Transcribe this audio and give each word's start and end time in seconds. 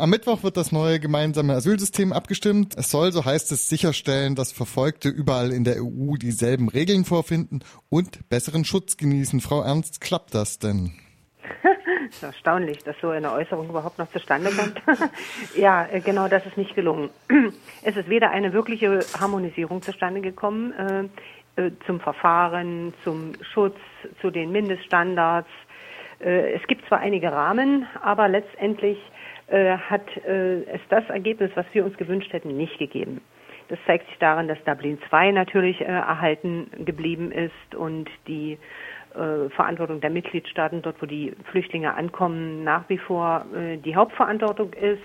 Am 0.00 0.08
Mittwoch 0.08 0.42
wird 0.42 0.56
das 0.56 0.72
neue 0.72 0.98
gemeinsame 0.98 1.52
Asylsystem 1.52 2.14
abgestimmt. 2.14 2.74
Es 2.78 2.90
soll, 2.90 3.12
so 3.12 3.26
heißt 3.26 3.52
es, 3.52 3.68
sicherstellen, 3.68 4.34
dass 4.34 4.50
Verfolgte 4.50 5.10
überall 5.10 5.52
in 5.52 5.62
der 5.62 5.76
EU 5.82 6.16
dieselben 6.16 6.70
Regeln 6.70 7.04
vorfinden 7.04 7.60
und 7.90 8.26
besseren 8.30 8.64
Schutz 8.64 8.96
genießen. 8.96 9.42
Frau 9.42 9.60
Ernst, 9.60 10.00
klappt 10.00 10.34
das 10.34 10.58
denn? 10.58 10.92
Das 12.10 12.16
ist 12.16 12.22
erstaunlich, 12.24 12.78
dass 12.82 12.96
so 13.00 13.10
eine 13.10 13.30
Äußerung 13.30 13.68
überhaupt 13.68 13.98
noch 13.98 14.10
zustande 14.10 14.50
kommt. 14.50 14.82
ja, 15.54 15.86
äh, 15.86 16.00
genau, 16.00 16.26
das 16.26 16.44
ist 16.44 16.56
nicht 16.56 16.74
gelungen. 16.74 17.10
Es 17.82 17.94
ist 17.94 18.08
weder 18.08 18.30
eine 18.30 18.52
wirkliche 18.52 19.00
Harmonisierung 19.20 19.80
zustande 19.82 20.20
gekommen 20.20 20.72
äh, 20.72 21.62
äh, 21.62 21.70
zum 21.86 22.00
Verfahren, 22.00 22.94
zum 23.04 23.34
Schutz, 23.52 23.76
zu 24.20 24.30
den 24.30 24.50
Mindeststandards. 24.50 25.48
Äh, 26.18 26.54
es 26.54 26.66
gibt 26.66 26.88
zwar 26.88 26.98
einige 26.98 27.30
Rahmen, 27.30 27.86
aber 28.02 28.28
letztendlich 28.28 28.98
äh, 29.50 29.76
hat 29.76 30.06
äh, 30.26 30.62
es 30.64 30.80
das 30.88 31.08
Ergebnis, 31.08 31.50
was 31.54 31.66
wir 31.72 31.84
uns 31.84 31.96
gewünscht 31.96 32.32
hätten, 32.32 32.56
nicht 32.56 32.78
gegeben. 32.78 33.20
Das 33.68 33.78
zeigt 33.86 34.08
sich 34.08 34.18
daran, 34.18 34.48
dass 34.48 34.58
Dublin 34.64 34.98
II 35.12 35.32
natürlich 35.32 35.80
äh, 35.80 35.84
erhalten 35.84 36.70
geblieben 36.84 37.30
ist 37.30 37.74
und 37.74 38.10
die 38.26 38.58
äh, 39.14 39.48
Verantwortung 39.50 40.00
der 40.00 40.10
Mitgliedstaaten, 40.10 40.82
dort 40.82 41.00
wo 41.00 41.06
die 41.06 41.32
Flüchtlinge 41.50 41.94
ankommen, 41.94 42.64
nach 42.64 42.88
wie 42.88 42.98
vor 42.98 43.44
äh, 43.54 43.76
die 43.76 43.94
Hauptverantwortung 43.94 44.72
ist. 44.72 45.02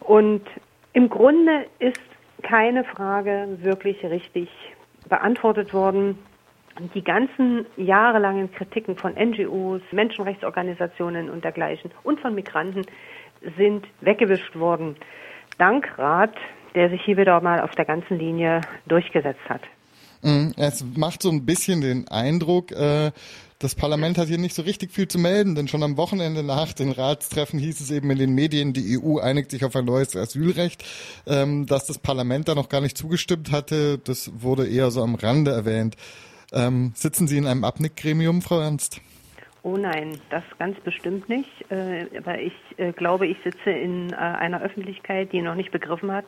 Und 0.00 0.42
im 0.92 1.08
Grunde 1.08 1.66
ist 1.78 2.00
keine 2.42 2.84
Frage 2.84 3.58
wirklich 3.62 4.04
richtig 4.04 4.48
beantwortet 5.08 5.74
worden. 5.74 6.18
Die 6.94 7.02
ganzen 7.02 7.66
jahrelangen 7.76 8.52
Kritiken 8.52 8.96
von 8.96 9.14
NGOs, 9.14 9.82
Menschenrechtsorganisationen 9.92 11.30
und 11.30 11.42
dergleichen 11.42 11.90
und 12.02 12.20
von 12.20 12.34
Migranten 12.34 12.82
sind 13.56 13.86
weggewischt 14.00 14.56
worden. 14.56 14.96
Dank 15.58 15.86
Rat, 15.98 16.34
der 16.74 16.90
sich 16.90 17.02
hier 17.02 17.16
wieder 17.16 17.40
mal 17.40 17.60
auf 17.60 17.72
der 17.72 17.84
ganzen 17.84 18.18
Linie 18.18 18.60
durchgesetzt 18.86 19.48
hat. 19.48 19.62
Mhm. 20.22 20.54
Es 20.56 20.84
macht 20.96 21.22
so 21.22 21.30
ein 21.30 21.46
bisschen 21.46 21.80
den 21.80 22.08
Eindruck, 22.08 22.72
äh, 22.72 23.12
das 23.58 23.74
Parlament 23.74 24.18
hat 24.18 24.28
hier 24.28 24.36
nicht 24.36 24.54
so 24.54 24.62
richtig 24.62 24.92
viel 24.92 25.08
zu 25.08 25.18
melden, 25.18 25.54
denn 25.54 25.66
schon 25.66 25.82
am 25.82 25.96
Wochenende 25.96 26.42
nach 26.42 26.74
den 26.74 26.92
Ratstreffen 26.92 27.58
hieß 27.58 27.80
es 27.80 27.90
eben 27.90 28.10
in 28.10 28.18
den 28.18 28.34
Medien, 28.34 28.74
die 28.74 28.98
EU 28.98 29.18
einigt 29.18 29.50
sich 29.50 29.64
auf 29.64 29.74
ein 29.74 29.86
neues 29.86 30.14
Asylrecht. 30.14 30.84
Ähm, 31.26 31.64
dass 31.64 31.86
das 31.86 31.98
Parlament 31.98 32.48
da 32.48 32.54
noch 32.54 32.68
gar 32.68 32.82
nicht 32.82 32.98
zugestimmt 32.98 33.50
hatte, 33.50 33.98
das 33.98 34.30
wurde 34.36 34.68
eher 34.68 34.90
so 34.90 35.02
am 35.02 35.14
Rande 35.14 35.52
erwähnt. 35.52 35.96
Ähm, 36.52 36.92
sitzen 36.94 37.28
Sie 37.28 37.38
in 37.38 37.46
einem 37.46 37.64
Abnickgremium, 37.64 38.42
Frau 38.42 38.60
Ernst? 38.60 39.00
Oh 39.66 39.76
nein, 39.76 40.16
das 40.30 40.44
ganz 40.60 40.78
bestimmt 40.78 41.28
nicht. 41.28 41.50
Äh, 41.72 42.06
aber 42.16 42.38
ich 42.38 42.52
äh, 42.76 42.92
glaube, 42.92 43.26
ich 43.26 43.36
sitze 43.42 43.70
in 43.70 44.12
äh, 44.12 44.14
einer 44.14 44.62
Öffentlichkeit, 44.62 45.32
die 45.32 45.42
noch 45.42 45.56
nicht 45.56 45.72
begriffen 45.72 46.12
hat, 46.12 46.24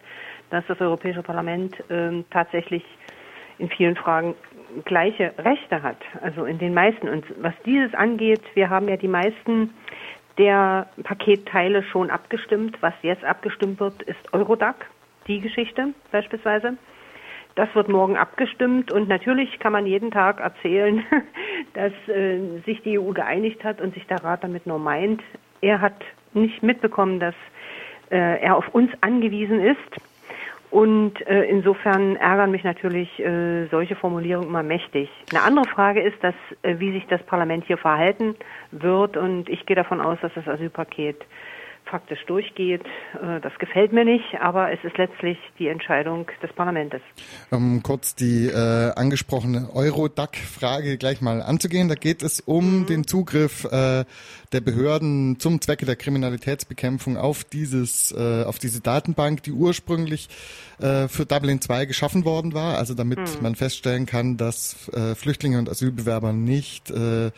dass 0.50 0.66
das 0.66 0.80
Europäische 0.80 1.22
Parlament 1.22 1.76
ähm, 1.88 2.24
tatsächlich 2.32 2.82
in 3.60 3.68
vielen 3.68 3.94
Fragen 3.94 4.34
gleiche 4.84 5.34
Rechte 5.38 5.84
hat, 5.84 5.98
also 6.20 6.46
in 6.46 6.58
den 6.58 6.74
meisten. 6.74 7.08
Und 7.08 7.26
was 7.40 7.54
dieses 7.64 7.94
angeht, 7.94 8.42
wir 8.54 8.70
haben 8.70 8.88
ja 8.88 8.96
die 8.96 9.06
meisten 9.06 9.72
der 10.36 10.88
Paketteile 11.04 11.84
schon 11.84 12.10
abgestimmt. 12.10 12.78
Was 12.80 12.94
jetzt 13.02 13.22
abgestimmt 13.22 13.78
wird, 13.78 14.02
ist 14.02 14.34
Eurodac, 14.34 14.86
die 15.28 15.40
Geschichte 15.40 15.94
beispielsweise. 16.10 16.76
Das 17.58 17.74
wird 17.74 17.88
morgen 17.88 18.16
abgestimmt 18.16 18.92
und 18.92 19.08
natürlich 19.08 19.58
kann 19.58 19.72
man 19.72 19.84
jeden 19.84 20.12
Tag 20.12 20.38
erzählen, 20.38 21.04
dass 21.74 21.92
äh, 22.06 22.38
sich 22.64 22.82
die 22.82 23.00
EU 23.00 23.10
geeinigt 23.10 23.64
hat 23.64 23.80
und 23.80 23.94
sich 23.94 24.06
der 24.06 24.22
Rat 24.22 24.44
damit 24.44 24.64
nur 24.68 24.78
meint. 24.78 25.24
Er 25.60 25.80
hat 25.80 25.96
nicht 26.34 26.62
mitbekommen, 26.62 27.18
dass 27.18 27.34
äh, 28.12 28.40
er 28.40 28.56
auf 28.56 28.68
uns 28.68 28.92
angewiesen 29.00 29.58
ist 29.58 29.96
und 30.70 31.20
äh, 31.26 31.46
insofern 31.46 32.14
ärgern 32.14 32.52
mich 32.52 32.62
natürlich 32.62 33.18
äh, 33.18 33.66
solche 33.72 33.96
Formulierungen 33.96 34.50
immer 34.50 34.62
mächtig. 34.62 35.10
Eine 35.32 35.42
andere 35.42 35.64
Frage 35.64 36.00
ist, 36.00 36.22
dass, 36.22 36.36
äh, 36.62 36.76
wie 36.78 36.92
sich 36.92 37.08
das 37.08 37.24
Parlament 37.24 37.64
hier 37.66 37.78
verhalten 37.78 38.36
wird. 38.70 39.16
Und 39.16 39.48
ich 39.48 39.66
gehe 39.66 39.74
davon 39.74 40.00
aus, 40.00 40.18
dass 40.22 40.32
das 40.34 40.46
Asylpaket 40.46 41.26
faktisch 41.90 42.24
durchgeht. 42.26 42.82
Äh, 43.14 43.40
das 43.40 43.52
gefällt 43.58 43.92
mir 43.92 44.04
nicht, 44.04 44.40
aber 44.40 44.72
es 44.72 44.82
ist 44.84 44.96
letztlich 44.96 45.38
die 45.58 45.68
Entscheidung 45.68 46.26
des 46.42 46.52
Parlaments. 46.52 46.96
Um 47.50 47.82
kurz 47.82 48.14
die 48.14 48.46
äh, 48.46 48.92
angesprochene 48.94 49.70
Eurodac-Frage 49.74 50.98
gleich 50.98 51.20
mal 51.20 51.42
anzugehen. 51.42 51.88
Da 51.88 51.94
geht 51.94 52.22
es 52.22 52.40
um 52.40 52.80
mhm. 52.80 52.86
den 52.86 53.06
Zugriff 53.06 53.64
äh, 53.64 54.04
der 54.52 54.60
Behörden 54.60 55.38
zum 55.38 55.60
Zwecke 55.60 55.86
der 55.86 55.96
Kriminalitätsbekämpfung 55.96 57.16
auf 57.16 57.44
dieses, 57.44 58.12
äh, 58.12 58.44
auf 58.44 58.58
diese 58.58 58.80
Datenbank, 58.80 59.42
die 59.42 59.52
ursprünglich 59.52 60.28
äh, 60.80 61.08
für 61.08 61.26
Dublin 61.26 61.60
II 61.68 61.86
geschaffen 61.86 62.24
worden 62.24 62.54
war. 62.54 62.78
Also 62.78 62.94
damit 62.94 63.18
mhm. 63.18 63.42
man 63.42 63.54
feststellen 63.54 64.06
kann, 64.06 64.36
dass 64.36 64.88
äh, 64.88 65.14
Flüchtlinge 65.14 65.58
und 65.58 65.68
Asylbewerber 65.68 66.32
nicht 66.32 66.90
äh, 66.90 67.30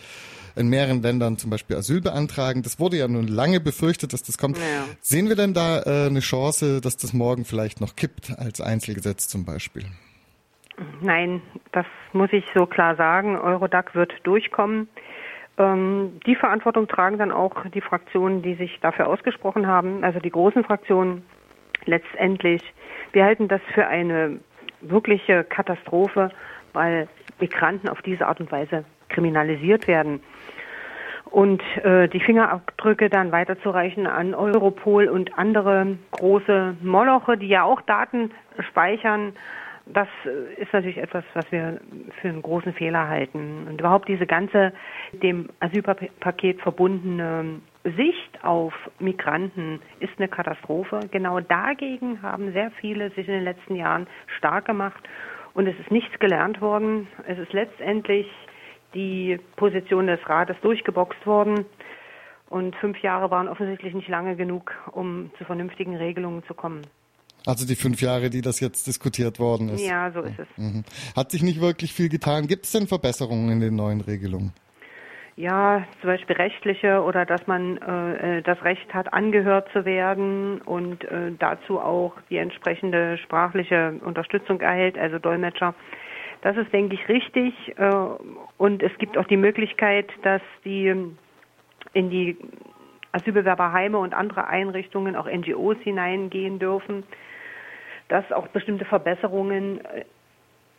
in 0.56 0.68
mehreren 0.68 1.02
Ländern 1.02 1.36
zum 1.38 1.50
Beispiel 1.50 1.76
Asyl 1.76 2.00
beantragen. 2.00 2.62
Das 2.62 2.78
wurde 2.78 2.96
ja 2.96 3.08
nun 3.08 3.26
lange 3.26 3.60
befürchtet, 3.60 4.12
dass 4.12 4.22
das 4.22 4.38
kommt. 4.38 4.58
Ja. 4.58 4.84
Sehen 5.00 5.28
wir 5.28 5.36
denn 5.36 5.54
da 5.54 5.82
äh, 5.82 6.06
eine 6.06 6.20
Chance, 6.20 6.80
dass 6.80 6.96
das 6.96 7.12
morgen 7.12 7.44
vielleicht 7.44 7.80
noch 7.80 7.96
kippt 7.96 8.32
als 8.38 8.60
Einzelgesetz 8.60 9.28
zum 9.28 9.44
Beispiel? 9.44 9.84
Nein, 11.00 11.42
das 11.72 11.86
muss 12.12 12.32
ich 12.32 12.44
so 12.54 12.66
klar 12.66 12.96
sagen. 12.96 13.36
Eurodac 13.36 13.94
wird 13.94 14.14
durchkommen. 14.22 14.88
Ähm, 15.58 16.20
die 16.26 16.36
Verantwortung 16.36 16.88
tragen 16.88 17.18
dann 17.18 17.32
auch 17.32 17.66
die 17.74 17.82
Fraktionen, 17.82 18.42
die 18.42 18.54
sich 18.54 18.78
dafür 18.80 19.08
ausgesprochen 19.08 19.66
haben, 19.66 20.02
also 20.04 20.18
die 20.20 20.30
großen 20.30 20.64
Fraktionen 20.64 21.22
letztendlich. 21.84 22.62
Wir 23.12 23.24
halten 23.24 23.48
das 23.48 23.60
für 23.74 23.86
eine 23.86 24.40
wirkliche 24.80 25.44
Katastrophe, 25.44 26.30
weil 26.72 27.08
Migranten 27.40 27.88
auf 27.88 28.00
diese 28.02 28.26
Art 28.26 28.40
und 28.40 28.50
Weise 28.50 28.84
kriminalisiert 29.10 29.86
werden 29.86 30.20
und 31.30 31.62
äh, 31.84 32.08
die 32.08 32.20
Fingerabdrücke 32.20 33.08
dann 33.08 33.32
weiterzureichen 33.32 34.06
an 34.06 34.34
Europol 34.34 35.08
und 35.08 35.38
andere 35.38 35.96
große 36.10 36.76
Moloche, 36.82 37.36
die 37.36 37.48
ja 37.48 37.62
auch 37.62 37.80
Daten 37.82 38.32
speichern. 38.58 39.34
Das 39.86 40.08
äh, 40.24 40.60
ist 40.60 40.72
natürlich 40.72 40.98
etwas, 40.98 41.24
was 41.34 41.50
wir 41.52 41.80
für 42.20 42.28
einen 42.28 42.42
großen 42.42 42.72
Fehler 42.74 43.08
halten. 43.08 43.66
Und 43.68 43.80
überhaupt 43.80 44.08
diese 44.08 44.26
ganze 44.26 44.72
dem 45.12 45.48
Asylpaket 45.60 46.60
verbundene 46.60 47.60
Sicht 47.84 48.44
auf 48.44 48.74
Migranten 48.98 49.80
ist 50.00 50.12
eine 50.18 50.28
Katastrophe. 50.28 51.00
Genau 51.12 51.40
dagegen 51.40 52.20
haben 52.22 52.52
sehr 52.52 52.72
viele 52.72 53.10
sich 53.10 53.28
in 53.28 53.34
den 53.34 53.44
letzten 53.44 53.76
Jahren 53.76 54.06
stark 54.36 54.64
gemacht. 54.64 55.08
Und 55.54 55.66
es 55.66 55.78
ist 55.78 55.90
nichts 55.90 56.18
gelernt 56.18 56.60
worden. 56.60 57.08
Es 57.26 57.38
ist 57.38 57.52
letztendlich 57.52 58.26
die 58.94 59.38
Position 59.56 60.06
des 60.06 60.20
Rates 60.28 60.56
durchgeboxt 60.62 61.24
worden. 61.26 61.64
Und 62.48 62.74
fünf 62.76 62.98
Jahre 62.98 63.30
waren 63.30 63.48
offensichtlich 63.48 63.94
nicht 63.94 64.08
lange 64.08 64.34
genug, 64.34 64.72
um 64.92 65.30
zu 65.38 65.44
vernünftigen 65.44 65.96
Regelungen 65.96 66.42
zu 66.46 66.54
kommen. 66.54 66.82
Also 67.46 67.66
die 67.66 67.76
fünf 67.76 68.02
Jahre, 68.02 68.28
die 68.28 68.42
das 68.42 68.60
jetzt 68.60 68.86
diskutiert 68.86 69.38
worden 69.38 69.70
ist. 69.70 69.86
Ja, 69.86 70.10
so 70.10 70.20
ist 70.20 70.38
es. 70.38 70.48
Mhm. 70.56 70.84
Hat 71.16 71.30
sich 71.30 71.42
nicht 71.42 71.60
wirklich 71.60 71.92
viel 71.92 72.08
getan. 72.08 72.46
Gibt 72.46 72.66
es 72.66 72.72
denn 72.72 72.86
Verbesserungen 72.86 73.50
in 73.50 73.60
den 73.60 73.76
neuen 73.76 74.00
Regelungen? 74.00 74.52
Ja, 75.36 75.86
zum 76.00 76.10
Beispiel 76.10 76.36
rechtliche 76.36 77.02
oder 77.02 77.24
dass 77.24 77.46
man 77.46 77.78
äh, 77.78 78.38
äh 78.38 78.42
das 78.42 78.62
Recht 78.62 78.92
hat, 78.92 79.14
angehört 79.14 79.68
zu 79.72 79.86
werden 79.86 80.60
und 80.60 81.02
äh, 81.04 81.32
dazu 81.38 81.80
auch 81.80 82.12
die 82.28 82.36
entsprechende 82.36 83.16
sprachliche 83.16 83.94
Unterstützung 84.04 84.60
erhält, 84.60 84.98
also 84.98 85.18
Dolmetscher. 85.18 85.74
Das 86.42 86.56
ist, 86.56 86.72
denke 86.72 86.94
ich, 86.94 87.08
richtig. 87.08 87.54
Äh, 87.76 87.90
und 88.56 88.82
es 88.82 88.96
gibt 88.98 89.18
auch 89.18 89.26
die 89.26 89.36
Möglichkeit, 89.36 90.10
dass 90.22 90.42
die 90.64 90.88
in 91.92 92.10
die 92.10 92.36
Asylbewerberheime 93.12 93.98
und 93.98 94.14
andere 94.14 94.46
Einrichtungen 94.46 95.16
auch 95.16 95.26
NGOs 95.26 95.78
hineingehen 95.82 96.58
dürfen, 96.58 97.04
dass 98.08 98.30
auch 98.32 98.48
bestimmte 98.48 98.84
Verbesserungen 98.84 99.84
äh, 99.84 100.04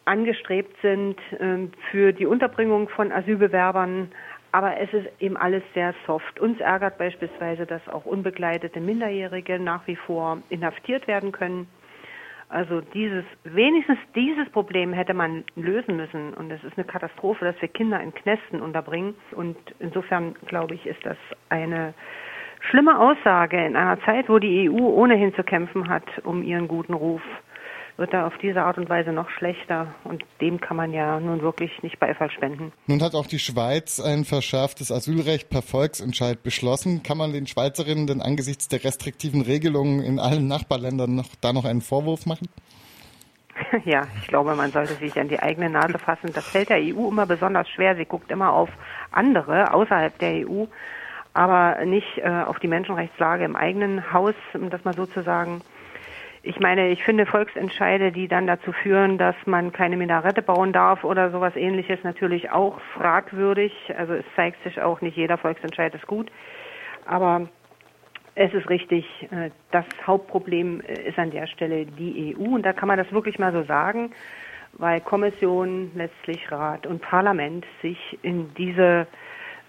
angestrebt 0.05 0.75
sind 0.81 1.17
ähm, 1.39 1.71
für 1.91 2.13
die 2.13 2.25
Unterbringung 2.25 2.89
von 2.89 3.11
Asylbewerbern. 3.11 4.11
Aber 4.53 4.77
es 4.77 4.91
ist 4.93 5.07
eben 5.19 5.37
alles 5.37 5.63
sehr 5.73 5.93
soft. 6.05 6.39
Uns 6.39 6.59
ärgert 6.59 6.97
beispielsweise, 6.97 7.65
dass 7.65 7.87
auch 7.87 8.05
unbegleitete 8.05 8.81
Minderjährige 8.81 9.59
nach 9.59 9.87
wie 9.87 9.95
vor 9.95 10.39
inhaftiert 10.49 11.07
werden 11.07 11.31
können. 11.31 11.67
Also 12.51 12.81
dieses, 12.81 13.23
wenigstens 13.45 13.97
dieses 14.13 14.49
Problem 14.49 14.91
hätte 14.91 15.13
man 15.13 15.45
lösen 15.55 15.95
müssen. 15.95 16.33
Und 16.33 16.51
es 16.51 16.61
ist 16.65 16.77
eine 16.77 16.85
Katastrophe, 16.85 17.45
dass 17.45 17.61
wir 17.61 17.69
Kinder 17.69 18.01
in 18.01 18.13
Knästen 18.13 18.61
unterbringen. 18.61 19.15
Und 19.31 19.55
insofern, 19.79 20.35
glaube 20.47 20.75
ich, 20.75 20.85
ist 20.85 20.99
das 21.05 21.15
eine 21.47 21.93
schlimme 22.69 22.99
Aussage 22.99 23.65
in 23.65 23.77
einer 23.77 24.01
Zeit, 24.01 24.27
wo 24.27 24.37
die 24.37 24.69
EU 24.69 24.83
ohnehin 24.83 25.33
zu 25.33 25.43
kämpfen 25.43 25.87
hat, 25.87 26.03
um 26.25 26.43
ihren 26.43 26.67
guten 26.67 26.93
Ruf 26.93 27.21
wird 27.97 28.13
er 28.13 28.27
auf 28.27 28.33
diese 28.41 28.63
Art 28.63 28.77
und 28.77 28.89
Weise 28.89 29.11
noch 29.11 29.29
schlechter. 29.29 29.93
Und 30.03 30.23
dem 30.39 30.59
kann 30.59 30.77
man 30.77 30.93
ja 30.93 31.19
nun 31.19 31.41
wirklich 31.41 31.71
nicht 31.83 31.99
Beifall 31.99 32.31
spenden. 32.31 32.71
Nun 32.87 33.01
hat 33.01 33.15
auch 33.15 33.27
die 33.27 33.39
Schweiz 33.39 33.99
ein 33.99 34.25
verschärftes 34.25 34.91
Asylrecht 34.91 35.49
per 35.49 35.61
Volksentscheid 35.61 36.43
beschlossen. 36.43 37.03
Kann 37.03 37.17
man 37.17 37.33
den 37.33 37.47
Schweizerinnen 37.47 38.07
denn 38.07 38.21
angesichts 38.21 38.67
der 38.67 38.83
restriktiven 38.83 39.41
Regelungen 39.41 40.01
in 40.01 40.19
allen 40.19 40.47
Nachbarländern 40.47 41.15
noch, 41.15 41.29
da 41.41 41.53
noch 41.53 41.65
einen 41.65 41.81
Vorwurf 41.81 42.25
machen? 42.25 42.47
Ja, 43.85 44.03
ich 44.21 44.27
glaube, 44.27 44.55
man 44.55 44.71
sollte 44.71 44.93
sich 44.95 45.19
an 45.19 45.27
die 45.27 45.39
eigene 45.39 45.69
Nase 45.69 45.99
fassen. 45.99 46.31
Das 46.33 46.47
fällt 46.47 46.69
der 46.69 46.77
EU 46.77 47.09
immer 47.09 47.25
besonders 47.25 47.69
schwer. 47.69 47.95
Sie 47.95 48.05
guckt 48.05 48.31
immer 48.31 48.51
auf 48.51 48.69
andere 49.11 49.73
außerhalb 49.73 50.17
der 50.19 50.47
EU, 50.47 50.65
aber 51.33 51.85
nicht 51.85 52.17
äh, 52.17 52.29
auf 52.29 52.59
die 52.59 52.67
Menschenrechtslage 52.67 53.45
im 53.45 53.55
eigenen 53.55 54.11
Haus, 54.13 54.35
um 54.53 54.69
das 54.69 54.83
mal 54.83 54.93
so 54.93 55.05
zu 55.05 55.23
sagen. 55.23 55.61
Ich 56.43 56.59
meine, 56.59 56.89
ich 56.89 57.03
finde 57.03 57.27
Volksentscheide, 57.27 58.11
die 58.11 58.27
dann 58.27 58.47
dazu 58.47 58.71
führen, 58.71 59.19
dass 59.19 59.35
man 59.45 59.71
keine 59.71 59.95
Minarette 59.95 60.41
bauen 60.41 60.73
darf 60.73 61.03
oder 61.03 61.29
sowas 61.29 61.55
ähnliches, 61.55 61.99
natürlich 62.03 62.49
auch 62.49 62.79
fragwürdig. 62.97 63.71
Also 63.95 64.13
es 64.13 64.25
zeigt 64.35 64.63
sich 64.63 64.81
auch, 64.81 65.01
nicht 65.01 65.15
jeder 65.15 65.37
Volksentscheid 65.37 65.93
ist 65.93 66.07
gut. 66.07 66.31
Aber 67.05 67.47
es 68.33 68.51
ist 68.55 68.69
richtig, 68.69 69.05
äh, 69.29 69.51
das 69.69 69.85
Hauptproblem 70.05 70.81
äh, 70.81 71.09
ist 71.09 71.19
an 71.19 71.29
der 71.29 71.45
Stelle 71.45 71.85
die 71.85 72.35
EU. 72.35 72.55
Und 72.55 72.63
da 72.63 72.73
kann 72.73 72.87
man 72.87 72.97
das 72.97 73.11
wirklich 73.11 73.37
mal 73.37 73.51
so 73.51 73.63
sagen, 73.63 74.11
weil 74.73 74.99
Kommission, 75.01 75.91
letztlich 75.93 76.51
Rat 76.51 76.87
und 76.87 77.01
Parlament 77.01 77.65
sich 77.83 78.17
in 78.23 78.51
diese 78.55 79.05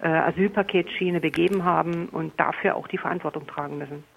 äh, 0.01 0.07
Asylpaketschiene 0.07 1.19
begeben 1.19 1.65
haben 1.65 2.09
und 2.09 2.39
dafür 2.39 2.75
auch 2.75 2.87
die 2.87 2.97
Verantwortung 2.97 3.45
tragen 3.45 3.77
müssen. 3.77 4.03